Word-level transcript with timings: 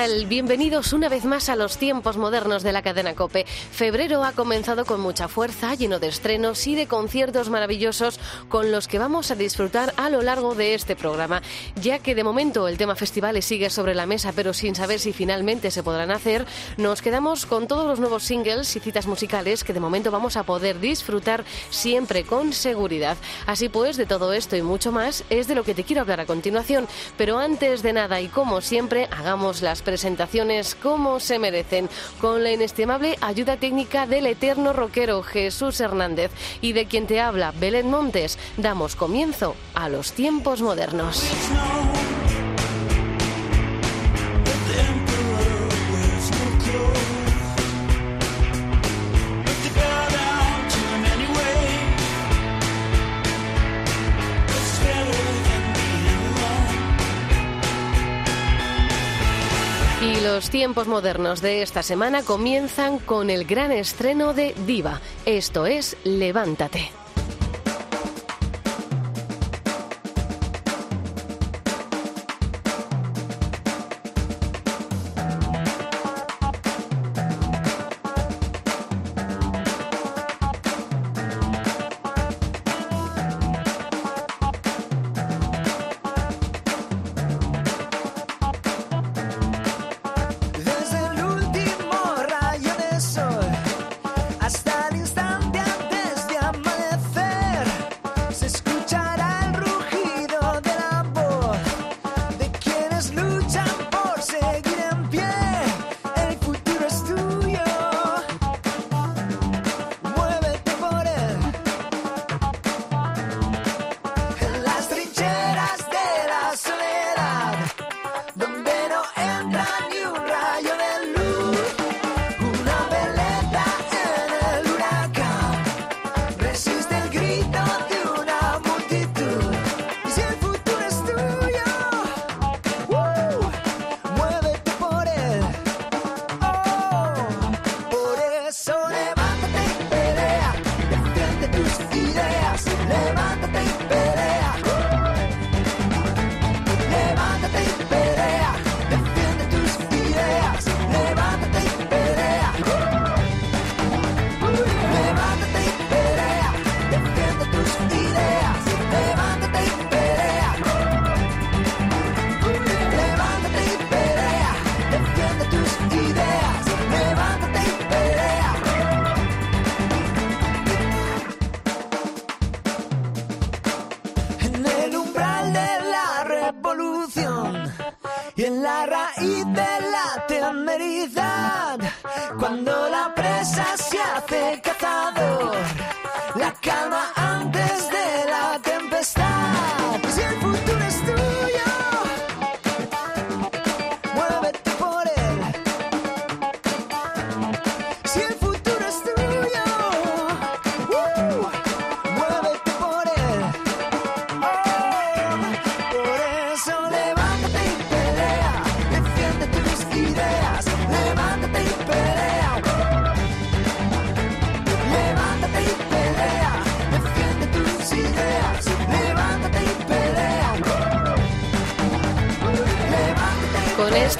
Tal? 0.00 0.26
Bienvenidos 0.26 0.92
una 0.92 1.08
vez 1.08 1.24
más 1.24 1.48
a 1.48 1.56
los 1.56 1.78
tiempos 1.78 2.18
modernos 2.18 2.62
de 2.62 2.72
la 2.72 2.82
cadena 2.82 3.14
Cope. 3.14 3.46
Febrero 3.46 4.24
ha 4.24 4.32
comenzado 4.32 4.84
con 4.84 5.00
mucha 5.00 5.28
fuerza, 5.28 5.74
lleno 5.74 5.98
de 5.98 6.08
estrenos 6.08 6.66
y 6.66 6.74
de 6.74 6.86
conciertos 6.86 7.50
maravillosos 7.50 8.20
con 8.48 8.70
los 8.72 8.88
que 8.88 8.98
vamos 8.98 9.30
a 9.30 9.34
disfrutar 9.34 9.94
a 9.96 10.10
lo 10.10 10.22
largo 10.22 10.54
de 10.54 10.74
este 10.74 10.96
programa. 10.96 11.42
Ya 11.82 11.98
que 11.98 12.14
de 12.14 12.24
momento 12.24 12.68
el 12.68 12.76
tema 12.76 12.94
festivales 12.94 13.44
sigue 13.44 13.70
sobre 13.70 13.94
la 13.94 14.06
mesa, 14.06 14.32
pero 14.34 14.52
sin 14.52 14.74
saber 14.74 15.00
si 15.00 15.12
finalmente 15.12 15.70
se 15.70 15.82
podrán 15.82 16.10
hacer, 16.10 16.46
nos 16.76 17.02
quedamos 17.02 17.46
con 17.46 17.66
todos 17.66 17.86
los 17.86 18.00
nuevos 18.00 18.22
singles 18.22 18.74
y 18.76 18.80
citas 18.80 19.06
musicales 19.06 19.64
que 19.64 19.72
de 19.72 19.80
momento 19.80 20.10
vamos 20.10 20.36
a 20.36 20.44
poder 20.44 20.80
disfrutar 20.80 21.44
siempre 21.70 22.24
con 22.24 22.52
seguridad. 22.52 23.16
Así 23.46 23.68
pues, 23.68 23.96
de 23.96 24.06
todo 24.06 24.32
esto 24.32 24.56
y 24.56 24.62
mucho 24.62 24.92
más 24.92 25.24
es 25.30 25.46
de 25.46 25.54
lo 25.54 25.64
que 25.64 25.74
te 25.74 25.84
quiero 25.84 26.02
hablar 26.02 26.20
a 26.20 26.26
continuación. 26.26 26.86
Pero 27.16 27.38
antes 27.38 27.82
de 27.82 27.92
nada 27.92 28.20
y 28.20 28.28
como 28.28 28.60
siempre, 28.60 29.08
hagamos 29.10 29.62
la 29.62 29.70
las 29.70 29.82
presentaciones 29.90 30.76
como 30.76 31.18
se 31.18 31.40
merecen, 31.40 31.88
con 32.20 32.44
la 32.44 32.52
inestimable 32.52 33.18
ayuda 33.20 33.56
técnica 33.56 34.06
del 34.06 34.26
eterno 34.26 34.72
rockero 34.72 35.24
Jesús 35.24 35.80
Hernández 35.80 36.30
y 36.60 36.74
de 36.74 36.86
quien 36.86 37.08
te 37.08 37.18
habla 37.18 37.52
Belén 37.58 37.90
Montes, 37.90 38.38
damos 38.56 38.94
comienzo 38.94 39.56
a 39.74 39.88
los 39.88 40.12
tiempos 40.12 40.62
modernos. 40.62 41.24
Tiempos 60.50 60.88
modernos 60.88 61.40
de 61.40 61.62
esta 61.62 61.82
semana 61.82 62.22
comienzan 62.22 62.98
con 62.98 63.30
el 63.30 63.44
gran 63.44 63.70
estreno 63.70 64.34
de 64.34 64.54
Diva. 64.66 65.00
Esto 65.24 65.66
es 65.66 65.96
Levántate. 66.04 66.99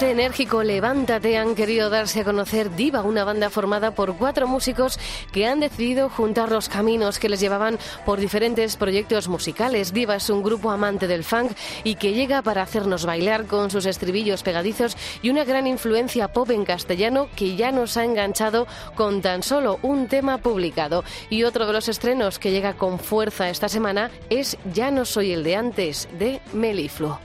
Este 0.00 0.12
enérgico 0.12 0.62
Levántate 0.62 1.36
han 1.36 1.54
querido 1.54 1.90
darse 1.90 2.20
a 2.20 2.24
conocer 2.24 2.74
Diva, 2.74 3.02
una 3.02 3.22
banda 3.22 3.50
formada 3.50 3.90
por 3.90 4.16
cuatro 4.16 4.48
músicos 4.48 4.98
que 5.30 5.46
han 5.46 5.60
decidido 5.60 6.08
juntar 6.08 6.50
los 6.50 6.70
caminos 6.70 7.18
que 7.18 7.28
les 7.28 7.38
llevaban 7.38 7.78
por 8.06 8.18
diferentes 8.18 8.76
proyectos 8.76 9.28
musicales. 9.28 9.92
Diva 9.92 10.16
es 10.16 10.30
un 10.30 10.42
grupo 10.42 10.70
amante 10.70 11.06
del 11.06 11.22
funk 11.22 11.52
y 11.84 11.96
que 11.96 12.14
llega 12.14 12.40
para 12.40 12.62
hacernos 12.62 13.04
bailar 13.04 13.44
con 13.44 13.70
sus 13.70 13.84
estribillos 13.84 14.42
pegadizos 14.42 14.96
y 15.20 15.28
una 15.28 15.44
gran 15.44 15.66
influencia 15.66 16.32
pop 16.32 16.50
en 16.50 16.64
castellano 16.64 17.28
que 17.36 17.56
ya 17.56 17.70
nos 17.70 17.98
ha 17.98 18.04
enganchado 18.06 18.66
con 18.94 19.20
tan 19.20 19.42
solo 19.42 19.80
un 19.82 20.08
tema 20.08 20.38
publicado. 20.38 21.04
Y 21.28 21.42
otro 21.42 21.66
de 21.66 21.74
los 21.74 21.90
estrenos 21.90 22.38
que 22.38 22.52
llega 22.52 22.72
con 22.72 22.98
fuerza 22.98 23.50
esta 23.50 23.68
semana 23.68 24.10
es 24.30 24.56
Ya 24.72 24.90
no 24.90 25.04
soy 25.04 25.32
el 25.32 25.44
de 25.44 25.56
antes 25.56 26.08
de 26.18 26.40
Melifluo. 26.54 27.18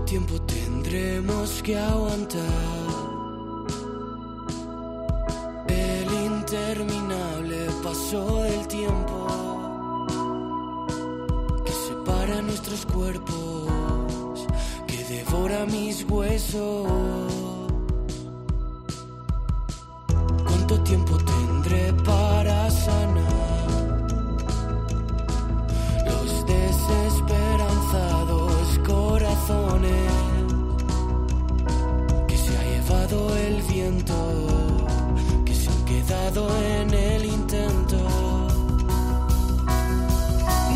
¿Cuánto 0.00 0.12
tiempo 0.12 0.40
tendremos 0.46 1.62
que 1.62 1.76
aguantar? 1.76 2.40
El 5.68 6.08
interminable 6.32 7.66
paso 7.82 8.42
del 8.44 8.66
tiempo 8.66 9.26
que 11.66 11.72
separa 11.72 12.40
nuestros 12.40 12.86
cuerpos, 12.86 14.46
que 14.86 15.04
devora 15.04 15.66
mis 15.66 16.02
huesos. 16.08 16.88
¿Cuánto 20.46 20.80
tiempo 20.80 21.18
tendré 21.18 21.92
para 22.04 22.19
en 36.36 36.94
el 36.94 37.24
intento. 37.24 37.96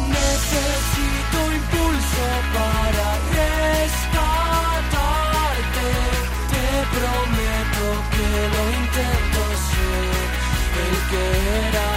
Necesito 0.09 1.39
impulso 1.55 2.27
para 2.57 3.07
rescatarte. 3.39 4.19
Te 6.51 6.67
prometo 6.97 7.87
que 8.15 8.31
lo 8.55 8.63
intento 8.83 9.43
ser 9.71 10.19
el 10.83 10.95
que 11.11 11.25
era 11.69 11.94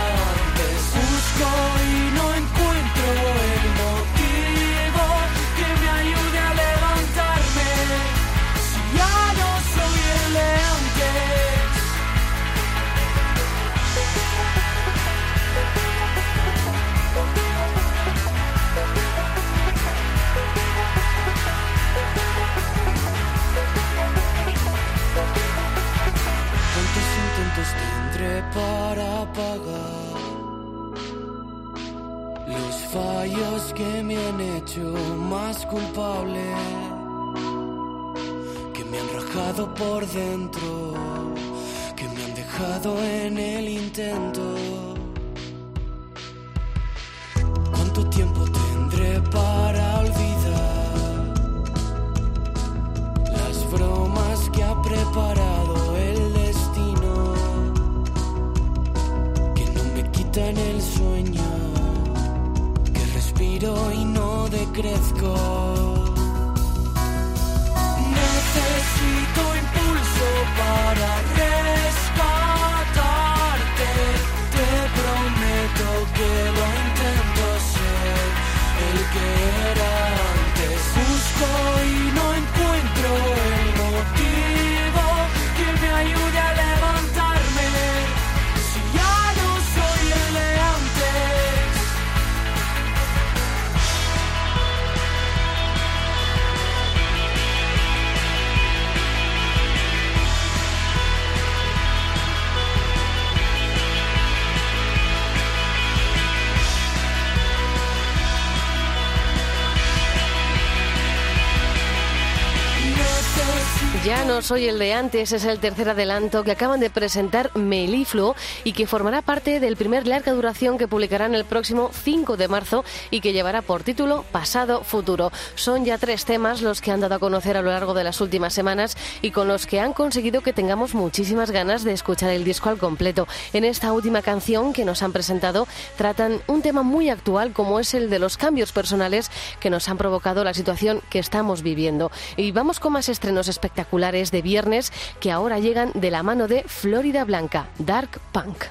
no 114.38 114.44
soy 114.44 114.68
el 114.68 114.78
de 114.78 114.94
antes, 114.94 115.32
es 115.32 115.46
el 115.46 115.58
tercer 115.58 115.90
adelanto 115.90 116.44
que 116.44 116.52
acaban 116.52 116.80
de 116.80 116.92
presentar 116.92 117.50
Melifluo 117.58 118.36
y 118.64 118.74
que 118.74 118.86
formará 118.86 119.24
parte 119.24 119.60
del 119.60 119.76
primer 119.76 120.06
larga 120.06 120.32
duración 120.32 120.78
que 120.78 120.88
publicarán 120.88 121.34
el 121.34 121.44
próximo 121.44 121.90
5 121.92 122.38
de 122.38 122.48
marzo 122.48 122.86
y 123.10 123.22
que 123.22 123.34
llevará 123.34 123.64
por 123.64 123.82
título 123.82 124.26
Pasado 124.32 124.84
Futuro. 124.84 125.32
Son 125.56 125.86
ya 125.86 125.98
tres 125.98 126.24
temas 126.26 126.62
los 126.62 126.82
que 126.82 126.92
han 126.92 127.00
dado 127.00 127.16
a 127.16 127.20
conocer 127.20 127.58
a 127.58 127.64
lo 127.64 127.72
largo 127.72 127.96
de 127.96 128.04
las 128.04 128.22
últimas 128.22 128.54
semanas 128.54 128.96
y 129.24 129.32
con 129.32 129.48
los 129.48 129.66
que 129.66 129.80
han 129.80 129.94
conseguido 129.94 130.42
que 130.42 130.54
tengamos 130.54 130.94
muchísimas 130.94 131.50
ganas 131.50 131.84
de 131.84 131.94
escuchar 131.94 132.30
el 132.30 132.44
disco 132.44 132.70
al 132.70 132.78
completo. 132.78 133.28
En 133.54 133.66
esta 133.66 133.92
última 133.92 134.22
canción 134.22 134.72
que 134.72 134.86
nos 134.86 135.02
han 135.02 135.14
presentado 135.14 135.68
tratan 135.96 136.42
un 136.46 136.62
tema 136.62 136.84
muy 136.84 137.10
actual 137.10 137.54
como 137.54 137.80
es 137.80 137.96
el 137.96 138.12
de 138.12 138.20
los 138.20 138.38
cambios 138.38 138.72
personales 138.72 139.32
que 139.60 139.72
nos 139.72 139.90
han 139.90 139.98
provocado 139.98 140.44
la 140.44 140.54
situación 140.54 141.02
que 141.10 141.18
estamos 141.18 141.64
viviendo. 141.64 142.12
Y 142.36 142.52
vamos 142.52 142.80
con 142.80 142.94
más 142.94 143.10
estrenos 143.10 143.48
espectaculares 143.48 144.27
de 144.32 144.42
viernes 144.42 144.92
que 145.20 145.32
ahora 145.32 145.60
llegan 145.60 145.92
de 145.94 146.12
la 146.12 146.24
mano 146.24 146.48
de 146.48 146.64
Florida 146.64 147.24
Blanca, 147.26 147.68
Dark 147.80 148.20
Punk. 148.32 148.66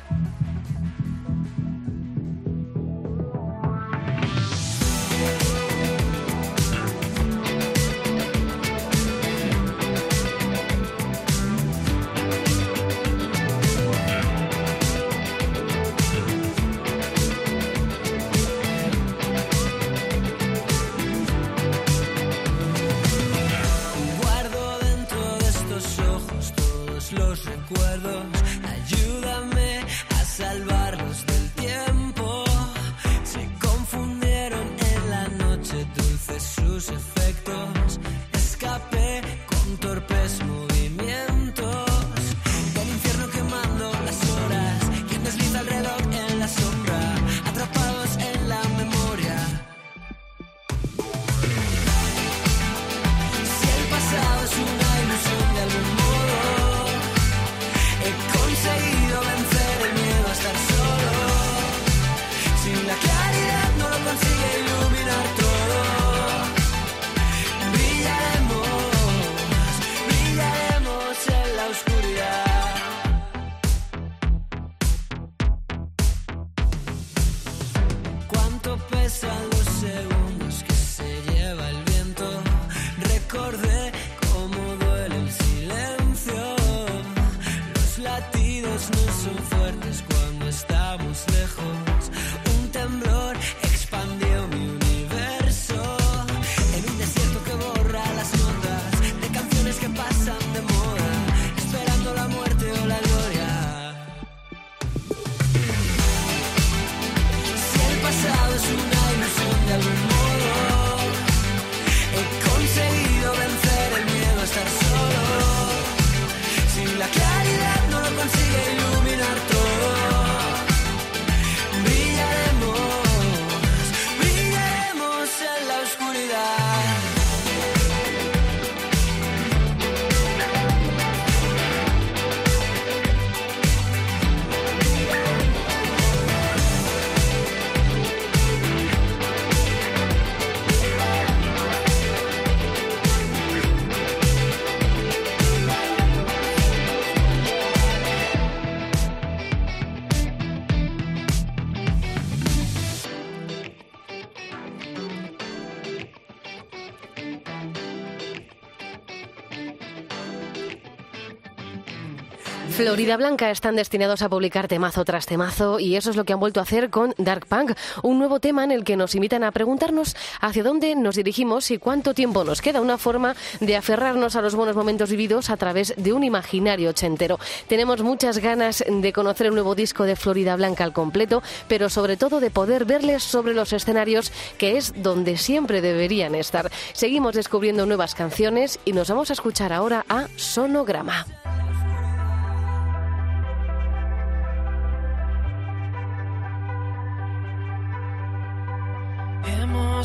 Florida 162.70 163.16
Blanca 163.16 163.50
están 163.50 163.76
destinados 163.76 164.20
a 164.20 164.28
publicar 164.28 164.68
temazo 164.68 165.04
tras 165.04 165.24
temazo 165.24 165.80
y 165.80 165.96
eso 165.96 166.10
es 166.10 166.16
lo 166.16 166.24
que 166.24 166.34
han 166.34 166.40
vuelto 166.40 166.60
a 166.60 166.64
hacer 166.64 166.90
con 166.90 167.14
Dark 167.16 167.46
Punk, 167.46 167.72
un 168.02 168.18
nuevo 168.18 168.38
tema 168.38 168.64
en 168.64 168.70
el 168.70 168.84
que 168.84 168.96
nos 168.96 169.14
invitan 169.14 169.44
a 169.44 169.50
preguntarnos 169.50 170.14
hacia 170.40 170.62
dónde 170.62 170.94
nos 170.94 171.16
dirigimos 171.16 171.70
y 171.70 171.78
cuánto 171.78 172.12
tiempo 172.12 172.44
nos 172.44 172.60
queda, 172.60 172.82
una 172.82 172.98
forma 172.98 173.34
de 173.60 173.76
aferrarnos 173.76 174.36
a 174.36 174.42
los 174.42 174.54
buenos 174.54 174.76
momentos 174.76 175.10
vividos 175.10 175.48
a 175.48 175.56
través 175.56 175.94
de 175.96 176.12
un 176.12 176.22
imaginario 176.22 176.90
ochentero. 176.90 177.38
Tenemos 177.66 178.02
muchas 178.02 178.38
ganas 178.38 178.84
de 178.86 179.12
conocer 179.12 179.46
el 179.46 179.54
nuevo 179.54 179.74
disco 179.74 180.04
de 180.04 180.16
Florida 180.16 180.54
Blanca 180.56 180.84
al 180.84 180.92
completo, 180.92 181.42
pero 181.68 181.88
sobre 181.88 182.18
todo 182.18 182.40
de 182.40 182.50
poder 182.50 182.84
verles 182.84 183.22
sobre 183.22 183.54
los 183.54 183.72
escenarios, 183.72 184.32
que 184.58 184.76
es 184.76 184.92
donde 185.02 185.38
siempre 185.38 185.80
deberían 185.80 186.34
estar. 186.34 186.70
Seguimos 186.92 187.34
descubriendo 187.34 187.86
nuevas 187.86 188.14
canciones 188.14 188.80
y 188.84 188.92
nos 188.92 189.08
vamos 189.08 189.30
a 189.30 189.32
escuchar 189.32 189.72
ahora 189.72 190.04
a 190.08 190.28
Sonograma. 190.36 191.26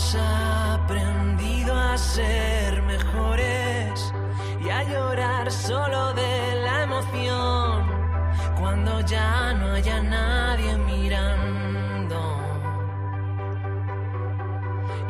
Hemos 0.02 0.16
aprendido 0.16 1.76
a 1.76 1.96
ser 1.96 2.82
mejores 2.82 4.12
y 4.60 4.70
a 4.70 4.82
llorar 4.84 5.52
solo 5.52 6.14
de 6.14 6.56
la 6.66 6.84
emoción 6.84 7.86
cuando 8.60 9.00
ya 9.02 9.54
no 9.54 9.74
haya 9.74 10.02
nadie 10.02 10.76
mirando. 10.80 12.20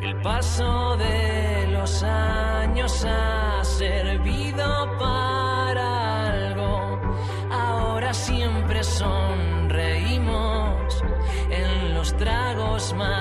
El 0.02 0.22
paso 0.22 0.98
de 0.98 1.68
los 1.72 2.04
años 2.04 3.06
ha 3.06 3.64
servido 3.64 4.98
para 5.00 6.26
algo. 6.28 7.00
Ahora 7.50 8.14
siempre 8.14 8.84
sonreímos 8.84 10.62
en 11.50 11.94
los 11.94 12.14
tragos 12.18 12.94
más 12.94 13.21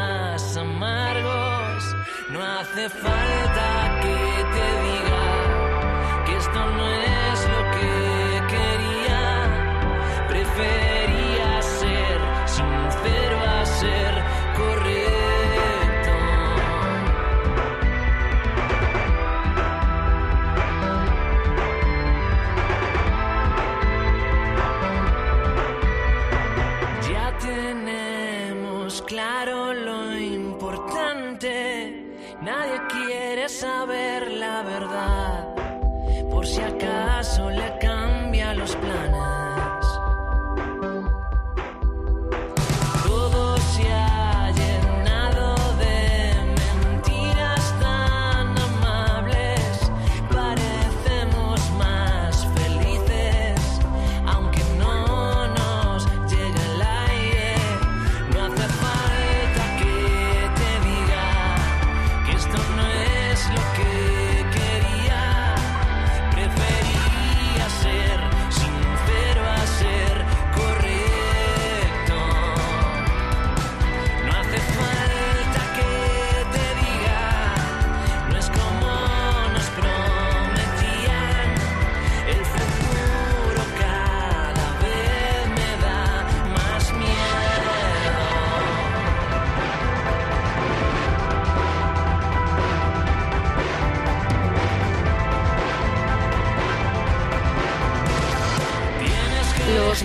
hace 2.72 2.88
falta 2.88 4.00
que 4.00 4.44
te 4.54 4.66
diga 4.84 6.24
que 6.24 6.36
esto 6.36 6.66
no 6.66 6.86
es 7.02 7.09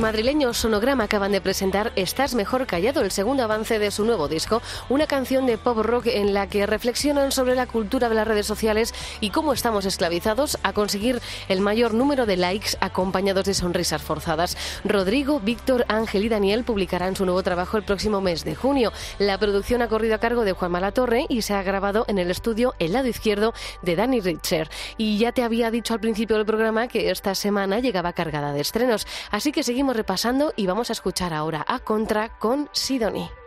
madrileños 0.05 0.59
Sonograma 0.59 1.05
acaban 1.05 1.31
de 1.31 1.41
presentar 1.41 1.91
Estás 1.95 2.35
mejor 2.35 2.67
callado, 2.67 3.01
el 3.01 3.09
segundo 3.09 3.43
avance 3.43 3.79
de 3.79 3.89
su 3.89 4.05
nuevo 4.05 4.27
disco, 4.27 4.61
una 4.87 5.07
canción 5.07 5.47
de 5.47 5.57
pop 5.57 5.79
rock 5.79 6.05
en 6.05 6.31
la 6.31 6.45
que 6.45 6.67
reflexionan 6.67 7.31
sobre 7.31 7.55
la 7.55 7.65
cultura 7.65 8.07
de 8.07 8.13
las 8.13 8.27
redes 8.27 8.45
sociales 8.45 8.93
y 9.19 9.31
cómo 9.31 9.51
estamos 9.51 9.83
esclavizados 9.83 10.59
a 10.61 10.73
conseguir 10.73 11.23
el 11.49 11.59
mayor 11.59 11.95
número 11.95 12.27
de 12.27 12.37
likes 12.37 12.77
acompañados 12.81 13.45
de 13.45 13.55
sonrisas 13.55 14.03
forzadas. 14.03 14.55
Rodrigo, 14.83 15.39
Víctor, 15.39 15.85
Ángel 15.87 16.25
y 16.25 16.29
Daniel 16.29 16.65
publicarán 16.65 17.15
su 17.15 17.25
nuevo 17.25 17.41
trabajo 17.41 17.77
el 17.77 17.83
próximo 17.83 18.21
mes 18.21 18.43
de 18.43 18.53
junio. 18.53 18.93
La 19.17 19.39
producción 19.39 19.81
ha 19.81 19.87
corrido 19.87 20.13
a 20.13 20.19
cargo 20.19 20.45
de 20.45 20.53
Juan 20.53 20.71
Malatorre 20.71 21.25
y 21.29 21.41
se 21.41 21.55
ha 21.55 21.63
grabado 21.63 22.05
en 22.07 22.19
el 22.19 22.29
estudio 22.29 22.75
El 22.77 22.93
lado 22.93 23.07
izquierdo 23.07 23.55
de 23.81 23.95
Danny 23.95 24.21
Richer. 24.21 24.69
Y 24.97 25.17
ya 25.17 25.31
te 25.31 25.41
había 25.41 25.71
dicho 25.71 25.95
al 25.95 25.99
principio 25.99 26.35
del 26.35 26.45
programa 26.45 26.87
que 26.87 27.09
esta 27.09 27.33
semana 27.33 27.79
llegaba 27.79 28.13
cargada 28.13 28.53
de 28.53 28.61
estrenos. 28.61 29.07
Así 29.31 29.51
que 29.51 29.63
seguimos 29.63 29.94
repasando 29.95 30.53
y 30.55 30.67
vamos 30.67 30.89
a 30.89 30.93
escuchar 30.93 31.33
ahora 31.33 31.65
a 31.67 31.79
Contra 31.79 32.37
con 32.37 32.69
Sidonie. 32.73 33.44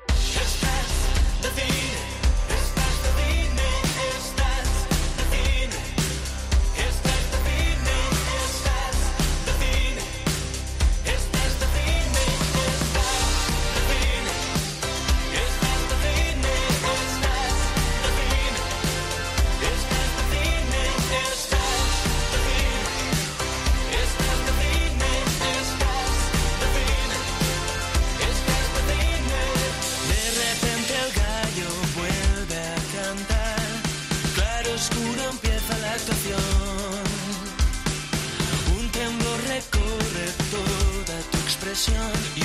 presión. 41.78 42.37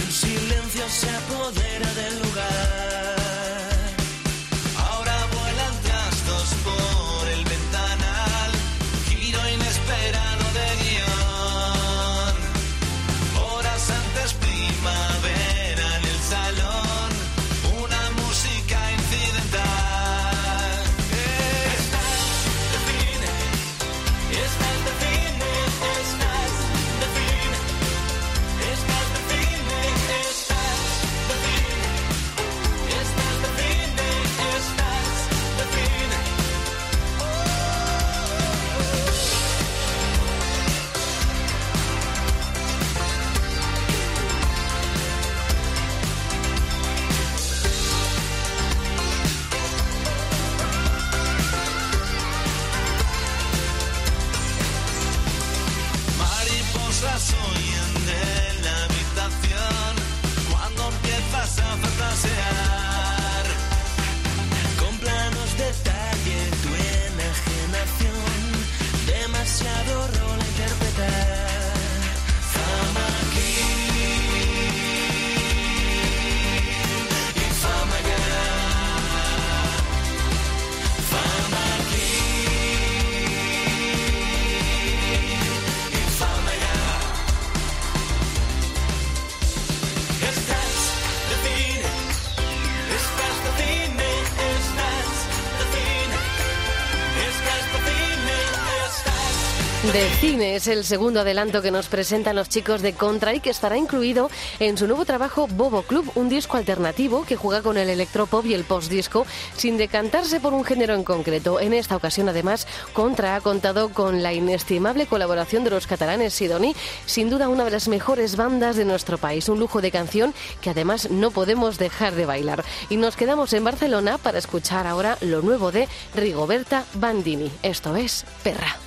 Es 100.64 100.78
el 100.78 100.86
segundo 100.86 101.20
adelanto 101.20 101.62
que 101.62 101.72
nos 101.72 101.88
presentan 101.88 102.38
los 102.38 102.48
chicos 102.48 102.82
de 102.82 102.94
Contra 102.94 103.34
y 103.34 103.42
que 103.42 103.50
estará 103.50 103.76
incluido 103.76 104.30
en 104.60 104.78
su 104.78 104.88
nuevo 104.88 105.04
trabajo 105.04 105.46
Bobo 105.48 105.82
Club, 105.82 106.10
un 106.16 106.30
disco 106.30 106.56
alternativo 106.56 107.26
que 107.26 107.36
juega 107.36 107.62
con 107.62 107.76
el 107.76 107.90
electropop 107.90 108.46
y 108.46 108.54
el 108.54 108.64
postdisco 108.64 109.26
sin 109.58 109.78
decantarse 109.78 110.40
por 110.40 110.54
un 110.54 110.64
género 110.64 110.94
en 110.94 111.04
concreto. 111.04 111.60
En 111.60 111.74
esta 111.74 111.98
ocasión, 111.98 112.30
además, 112.30 112.66
Contra 112.94 113.36
ha 113.36 113.42
contado 113.42 113.90
con 113.90 114.24
la 114.24 114.32
inestimable 114.32 115.06
colaboración 115.06 115.66
de 115.66 115.72
los 115.72 115.86
catalanes 115.86 116.34
Sidoni, 116.34 116.76
sin 117.06 117.30
duda 117.30 117.50
una 117.50 117.66
de 117.66 117.72
las 117.72 117.90
mejores 117.90 118.38
bandas 118.38 118.78
de 118.78 118.86
nuestro 118.86 119.18
país. 119.18 119.50
Un 119.50 119.60
lujo 119.60 119.82
de 119.82 119.92
canción 119.92 120.34
que 120.62 120.70
además 120.70 121.12
no 121.12 121.32
podemos 121.32 121.78
dejar 121.78 122.16
de 122.16 122.26
bailar. 122.26 122.64
Y 122.90 122.96
nos 122.96 123.18
quedamos 123.18 123.52
en 123.52 123.66
Barcelona 123.66 124.18
para 124.18 124.40
escuchar 124.40 124.88
ahora 124.88 125.18
lo 125.20 125.42
nuevo 125.42 125.74
de 125.74 125.90
Rigoberta 126.16 126.86
Bandini. 126.94 127.52
Esto 127.64 127.98
es 127.98 128.26
Perra. 128.44 128.78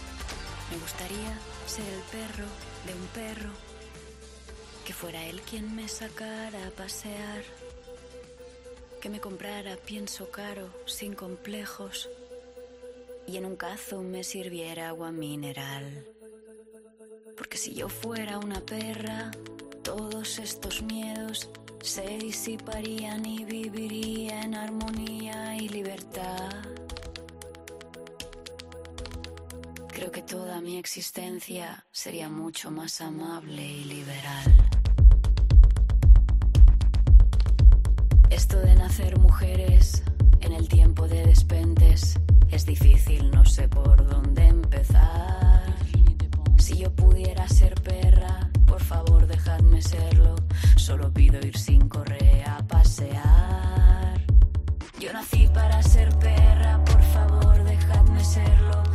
Me 0.70 0.78
gustaría 0.78 1.25
fuera 4.96 5.26
él 5.26 5.42
quien 5.42 5.76
me 5.76 5.88
sacara 5.88 6.66
a 6.66 6.70
pasear, 6.70 7.42
que 8.98 9.11
me 9.11 9.20
comprara 9.20 9.76
pienso 9.76 10.30
caro, 10.30 10.70
sin 10.87 11.14
complejos, 11.14 12.09
y 13.26 13.37
en 13.37 13.44
un 13.44 13.56
cazo 13.56 14.00
me 14.00 14.24
sirviera 14.24 14.88
agua 14.88 15.12
mineral. 15.12 16.06
Porque 17.37 17.59
si 17.59 17.74
yo 17.74 17.90
fuera 17.90 18.38
una 18.38 18.61
perra, 18.61 19.32
todos 19.82 20.38
estos 20.38 20.80
miedos 20.80 21.50
se 21.82 22.16
disiparían 22.16 23.26
y 23.26 23.44
viviría 23.44 24.40
en 24.40 24.54
armonía 24.54 25.56
y 25.56 25.68
libertad. 25.68 26.64
Creo 29.92 30.11
que 30.11 30.22
toda 30.22 30.62
mi 30.62 30.78
existencia 30.78 31.87
sería 31.92 32.30
mucho 32.30 32.70
más 32.70 33.02
amable 33.02 33.62
y 33.62 33.85
liberal. 33.85 34.75
Esto 38.30 38.60
de 38.60 38.74
nacer 38.74 39.18
mujeres 39.18 40.02
en 40.40 40.52
el 40.52 40.68
tiempo 40.68 41.08
de 41.08 41.24
despentes 41.26 42.18
es 42.50 42.66
difícil, 42.66 43.30
no 43.30 43.44
sé 43.44 43.68
por 43.68 44.06
dónde 44.08 44.46
empezar. 44.46 45.62
Si 46.58 46.78
yo 46.78 46.90
pudiera 46.94 47.48
ser 47.48 47.74
perra, 47.82 48.50
por 48.66 48.82
favor 48.82 49.26
dejadme 49.26 49.80
serlo. 49.80 50.36
Solo 50.76 51.12
pido 51.12 51.38
ir 51.44 51.56
sin 51.56 51.88
correa 51.88 52.56
a 52.58 52.66
pasear. 52.66 54.20
Yo 55.00 55.12
nací 55.12 55.48
para 55.52 55.82
ser 55.82 56.08
perra, 56.18 56.82
por 56.84 57.02
favor 57.02 57.62
dejadme 57.64 58.24
serlo. 58.24 58.86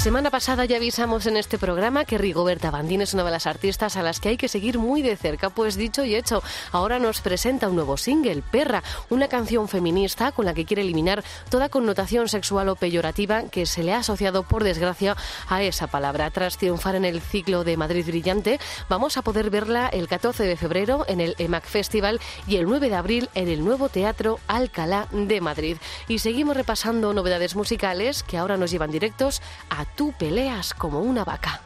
Semana 0.00 0.30
pasada 0.30 0.64
ya 0.64 0.78
avisamos 0.78 1.26
en 1.26 1.36
este 1.36 1.58
programa 1.58 2.06
que 2.06 2.16
Rigoberta 2.16 2.70
Bandini 2.70 3.02
es 3.02 3.12
una 3.12 3.22
de 3.22 3.30
las 3.30 3.46
artistas 3.46 3.98
a 3.98 4.02
las 4.02 4.18
que 4.18 4.30
hay 4.30 4.38
que 4.38 4.48
seguir 4.48 4.78
muy 4.78 5.02
de 5.02 5.14
cerca, 5.14 5.50
pues 5.50 5.76
dicho 5.76 6.06
y 6.06 6.14
hecho, 6.14 6.42
ahora 6.72 6.98
nos 6.98 7.20
presenta 7.20 7.68
un 7.68 7.76
nuevo 7.76 7.98
single, 7.98 8.42
Perra, 8.50 8.82
una 9.10 9.28
canción 9.28 9.68
feminista 9.68 10.32
con 10.32 10.46
la 10.46 10.54
que 10.54 10.64
quiere 10.64 10.80
eliminar 10.80 11.22
toda 11.50 11.68
connotación 11.68 12.28
sexual 12.28 12.70
o 12.70 12.76
peyorativa 12.76 13.42
que 13.50 13.66
se 13.66 13.82
le 13.82 13.92
ha 13.92 13.98
asociado, 13.98 14.42
por 14.42 14.64
desgracia, 14.64 15.18
a 15.48 15.62
esa 15.62 15.86
palabra. 15.86 16.30
Tras 16.30 16.56
triunfar 16.56 16.94
en 16.94 17.04
el 17.04 17.20
ciclo 17.20 17.62
de 17.62 17.76
Madrid 17.76 18.06
Brillante, 18.06 18.58
vamos 18.88 19.18
a 19.18 19.22
poder 19.22 19.50
verla 19.50 19.88
el 19.88 20.08
14 20.08 20.44
de 20.44 20.56
febrero 20.56 21.04
en 21.08 21.20
el 21.20 21.34
EMAC 21.36 21.64
Festival 21.64 22.20
y 22.46 22.56
el 22.56 22.64
9 22.64 22.88
de 22.88 22.96
abril 22.96 23.28
en 23.34 23.48
el 23.48 23.62
nuevo 23.62 23.90
Teatro 23.90 24.40
Alcalá 24.48 25.08
de 25.12 25.42
Madrid. 25.42 25.76
Y 26.08 26.20
seguimos 26.20 26.56
repasando 26.56 27.12
novedades 27.12 27.54
musicales 27.54 28.22
que 28.22 28.38
ahora 28.38 28.56
nos 28.56 28.70
llevan 28.70 28.90
directos 28.90 29.42
a 29.68 29.89
Tú 29.96 30.14
peleas 30.18 30.72
como 30.72 31.00
una 31.00 31.24
vaca. 31.24 31.60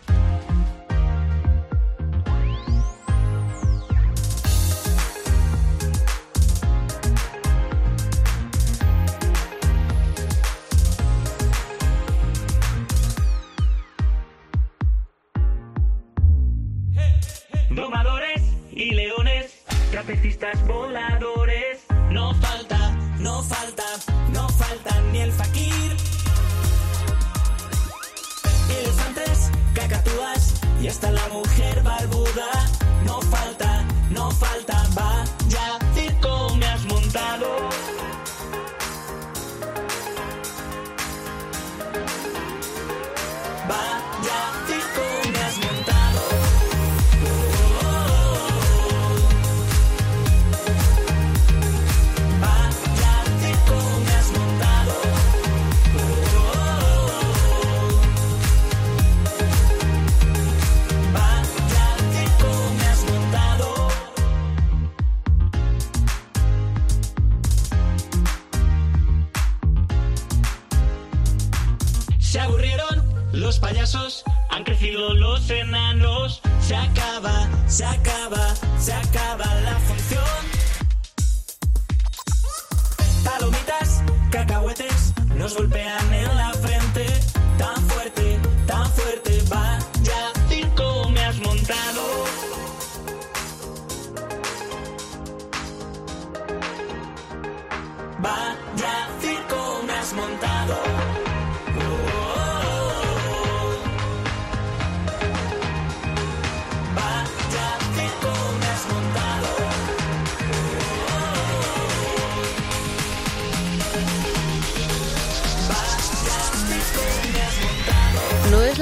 Domadores 17.70 18.42
y 18.70 18.90
leones, 18.92 19.64
trapecistas 19.90 20.66
voladores. 20.66 21.43
Y 30.84 30.88
hasta 30.88 31.10
la 31.10 31.28
mujer 31.28 31.83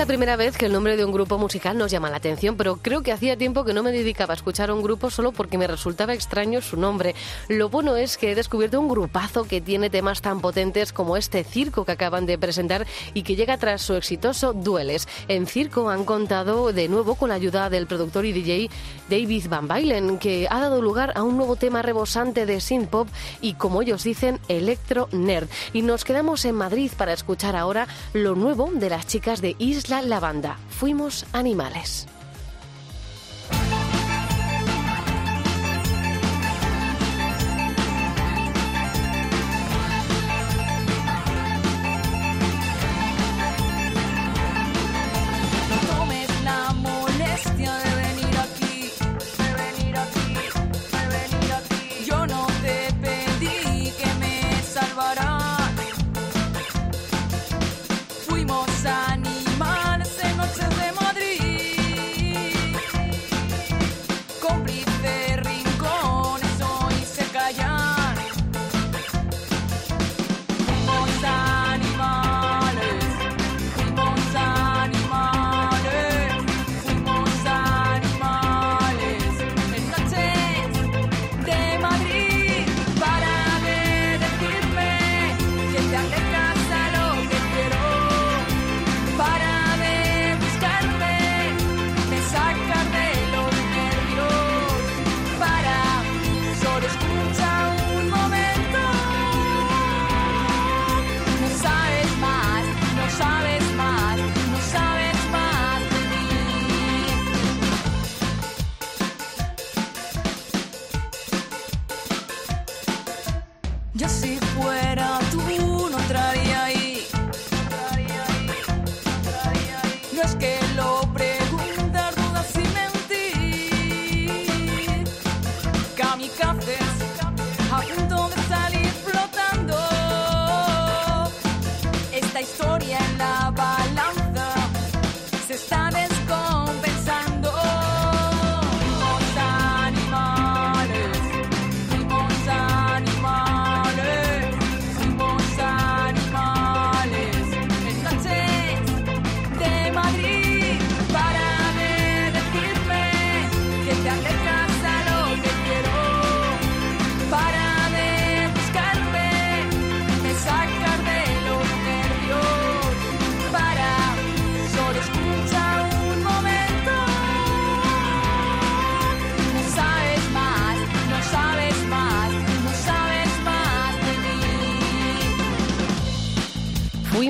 la 0.03 0.07
primera 0.07 0.35
vez 0.35 0.57
que 0.57 0.67
el 0.67 0.73
nombre 0.73 0.97
de 0.97 1.05
un 1.05 1.13
grupo 1.13 1.39
musical 1.39 1.79
nos 1.79 1.93
llama 1.93 2.11
la 2.11 2.17
atención, 2.17 2.57
pero 2.57 2.77
creo 2.83 3.05
que 3.05 3.13
hacía 3.13 3.37
tiempo 3.37 3.65
que 3.65 3.73
no 3.73 3.85
me 3.85 3.93
dedicaba 3.93 4.35
a 4.35 4.37
escuchar 4.37 4.71
a 4.71 4.75
un 4.75 4.83
grupo 4.83 5.11
solo 5.11 5.31
porque 5.31 5.59
me 5.59 5.69
resultaba 5.69 6.13
extraño 6.13 6.61
su 6.61 6.77
nombre. 6.77 7.15
Lo 7.47 7.69
bueno 7.69 7.95
es 7.95 8.17
que 8.17 8.33
he 8.33 8.35
descubierto 8.35 8.81
un 8.81 8.89
grupazo 8.89 9.45
que 9.45 9.61
tiene 9.61 9.91
temas 9.91 10.21
tan 10.21 10.41
potentes 10.41 10.93
como 10.93 11.17
este 11.17 11.45
circo 11.45 11.85
que 11.85 11.93
acaban 11.93 12.27
de 12.27 12.37
presentar 12.37 12.85
y 13.15 13.23
que 13.23 13.37
llega 13.37 13.59
tras 13.59 13.81
su 13.81 13.95
exitoso 13.95 14.53
Dueles. 14.53 15.07
En 15.29 15.47
circo 15.47 15.89
han 15.89 16.05
contado 16.05 16.73
de 16.73 16.89
nuevo 16.89 17.15
con 17.15 17.29
la 17.29 17.37
ayuda 17.37 17.71
del 17.71 17.87
productor 17.87 18.25
y 18.25 18.33
DJ 18.33 18.71
David 19.09 19.47
Van 19.49 19.69
Bailen, 19.69 20.19
que 20.19 20.49
ha 20.51 20.59
dado 20.59 20.83
lugar 20.83 21.13
a 21.15 21.23
un 21.23 21.37
nuevo 21.37 21.55
tema 21.55 21.81
rebosante 21.81 22.45
de 22.45 22.61
synth 22.61 22.89
pop 22.89 23.09
y, 23.41 23.55
como 23.55 23.83
ellos 23.83 24.03
dicen, 24.03 24.41
electro 24.49 25.09
nerd. 25.13 25.49
Y 25.73 25.83
nos 25.83 26.05
quedamos 26.05 26.45
en 26.45 26.57
Madrid 26.57 26.91
para 26.97 27.13
escuchar 27.13 27.55
ahora 27.55 27.87
lo 28.15 28.35
nuevo 28.35 28.69
de 28.75 28.91
las 28.91 29.07
chicas 29.07 29.41
de 29.41 29.55
Isla 29.61 29.92
Lavanda. 30.01 30.57
Fuimos 30.71 31.27
animales. 31.33 32.07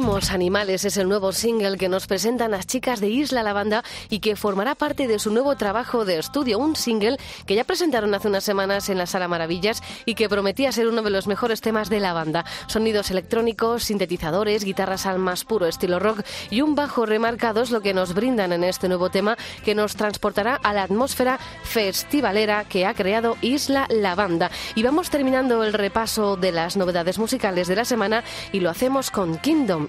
Animales 0.03 0.85
es 0.85 0.97
el 0.97 1.09
nuevo 1.09 1.31
single 1.31 1.79
que 1.79 1.89
nos 1.89 2.09
presentan 2.09 2.51
las 2.51 2.67
chicas 2.67 2.99
de 3.01 3.09
Isla 3.09 3.45
Lavanda 3.45 3.85
y 4.11 4.19
que 4.19 4.35
formará 4.35 4.75
parte 4.75 5.07
de 5.07 5.21
su 5.21 5.31
nuevo 5.31 5.55
trabajo 5.57 6.05
de 6.05 6.19
estudio, 6.19 6.59
un 6.59 6.75
single 6.75 7.19
que 7.47 7.55
ya 7.55 7.63
presentaron 7.63 8.13
hace 8.13 8.27
unas 8.27 8.43
semanas 8.43 8.89
en 8.89 8.99
la 8.99 9.07
Sala 9.07 9.29
Maravillas 9.29 9.81
y 10.05 10.17
que 10.17 10.29
prometía 10.29 10.73
ser 10.73 10.89
uno 10.89 11.03
de 11.03 11.11
los 11.11 11.29
mejores 11.29 11.61
temas 11.61 11.89
de 11.89 12.01
la 12.01 12.13
banda. 12.15 12.45
Sonidos 12.67 13.13
electrónicos, 13.13 13.85
sintetizadores, 13.85 14.65
guitarras 14.65 15.07
al 15.07 15.21
más 15.21 15.45
puro 15.45 15.67
estilo 15.67 16.01
rock 16.01 16.23
y 16.51 16.63
un 16.63 16.75
bajo 16.75 17.07
remarcado 17.07 17.63
es 17.63 17.71
lo 17.71 17.81
que 17.81 17.95
nos 17.95 18.13
brindan 18.13 18.53
en 18.53 18.65
este 18.65 18.89
nuevo 18.89 19.09
tema 19.09 19.39
que 19.65 19.77
nos 19.77 19.95
transportará 19.95 20.57
a 20.57 20.73
la 20.73 20.83
atmósfera 20.83 21.39
festivalera 21.63 22.65
que 22.65 22.87
ha 22.87 22.95
creado 22.95 23.37
Isla 23.41 23.87
Lavanda. 23.89 24.51
Y 24.75 24.83
vamos 24.83 25.11
terminando 25.11 25.63
el 25.63 25.73
repaso 25.73 26.37
de 26.37 26.51
las 26.51 26.77
novedades 26.77 27.21
musicales 27.21 27.69
de 27.69 27.77
la 27.77 27.85
semana 27.85 28.25
y 28.51 28.59
lo 28.59 28.69
hacemos 28.69 29.13
con 29.13 29.39
Kingdom 29.39 29.89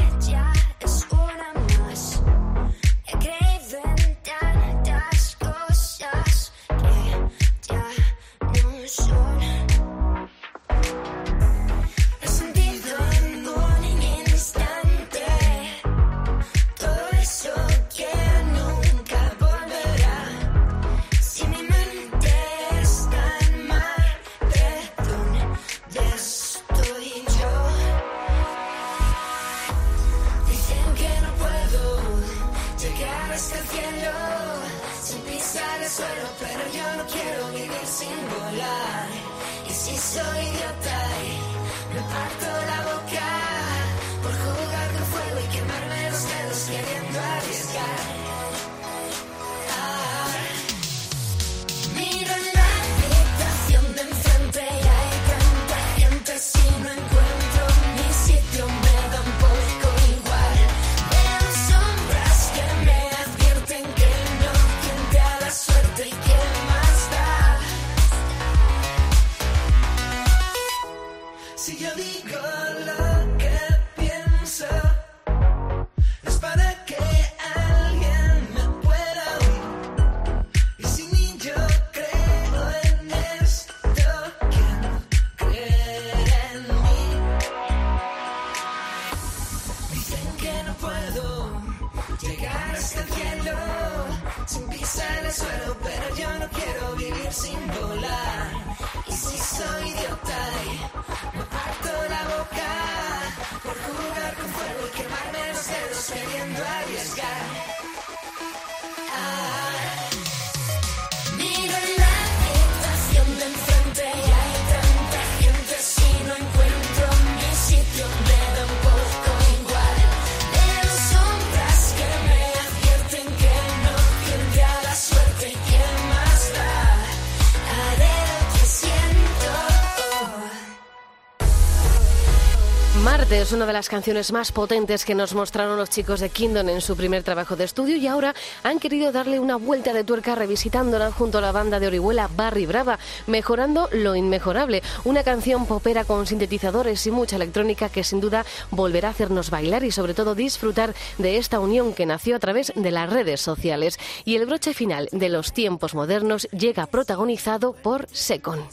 es 133.41 133.51
una 133.53 133.65
de 133.65 133.73
las 133.73 133.89
canciones 133.89 134.31
más 134.31 134.51
potentes 134.51 135.03
que 135.03 135.15
nos 135.15 135.33
mostraron 135.33 135.75
los 135.75 135.89
chicos 135.89 136.19
de 136.19 136.29
Kingdom 136.29 136.69
en 136.69 136.79
su 136.79 136.95
primer 136.95 137.23
trabajo 137.23 137.55
de 137.55 137.63
estudio 137.63 137.95
y 137.95 138.05
ahora 138.05 138.35
han 138.61 138.79
querido 138.79 139.11
darle 139.11 139.39
una 139.39 139.55
vuelta 139.55 139.93
de 139.93 140.03
tuerca 140.03 140.35
revisitándola 140.35 141.11
junto 141.11 141.39
a 141.39 141.41
la 141.41 141.51
banda 141.51 141.79
de 141.79 141.87
Orihuela 141.87 142.29
Barry 142.35 142.67
Brava, 142.67 142.99
mejorando 143.25 143.89
lo 143.93 144.15
inmejorable. 144.15 144.83
Una 145.05 145.23
canción 145.23 145.65
popera 145.65 146.03
con 146.03 146.27
sintetizadores 146.27 147.07
y 147.07 147.11
mucha 147.11 147.37
electrónica 147.37 147.89
que 147.89 148.03
sin 148.03 148.21
duda 148.21 148.45
volverá 148.69 149.07
a 149.07 149.11
hacernos 149.11 149.49
bailar 149.49 149.83
y 149.85 149.91
sobre 149.91 150.13
todo 150.13 150.35
disfrutar 150.35 150.93
de 151.17 151.37
esta 151.37 151.59
unión 151.59 151.95
que 151.95 152.05
nació 152.05 152.35
a 152.35 152.39
través 152.39 152.71
de 152.75 152.91
las 152.91 153.09
redes 153.09 153.41
sociales. 153.41 153.97
Y 154.23 154.35
el 154.35 154.45
broche 154.45 154.75
final 154.75 155.09
de 155.11 155.29
los 155.29 155.51
tiempos 155.51 155.95
modernos 155.95 156.47
llega 156.51 156.85
protagonizado 156.85 157.73
por 157.73 158.07
Secon. 158.11 158.67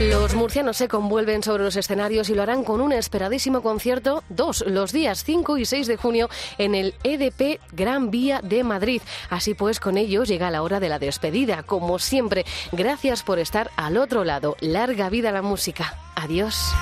Los 0.00 0.34
murcianos 0.34 0.76
se 0.76 0.88
convuelven 0.88 1.42
sobre 1.42 1.64
los 1.64 1.76
escenarios 1.76 2.28
y 2.28 2.34
lo 2.34 2.42
harán 2.42 2.64
con 2.64 2.80
un 2.80 2.92
esperadísimo 2.92 3.62
concierto, 3.62 4.22
dos, 4.28 4.62
los 4.66 4.92
días 4.92 5.24
5 5.24 5.56
y 5.56 5.64
6 5.64 5.86
de 5.86 5.96
junio 5.96 6.28
en 6.58 6.74
el 6.74 6.94
EDP 7.02 7.60
Gran 7.72 8.10
Vía 8.10 8.40
de 8.42 8.62
Madrid. 8.62 9.00
Así 9.30 9.54
pues, 9.54 9.80
con 9.80 9.96
ellos 9.96 10.28
llega 10.28 10.50
la 10.50 10.62
hora 10.62 10.80
de 10.80 10.90
la 10.90 10.98
despedida. 10.98 11.62
Como 11.62 11.98
siempre, 11.98 12.44
gracias 12.72 13.22
por 13.22 13.38
estar 13.38 13.70
al 13.76 13.96
otro 13.96 14.24
lado. 14.24 14.56
Larga 14.60 15.08
vida 15.08 15.32
la 15.32 15.42
música. 15.42 15.94
Adiós. 16.14 16.74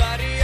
Buddy. 0.00 0.39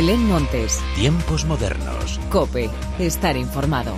Belén 0.00 0.26
Montes, 0.28 0.80
Tiempos 0.96 1.44
modernos. 1.44 2.18
Cope, 2.30 2.70
estar 2.98 3.36
informado. 3.36 3.92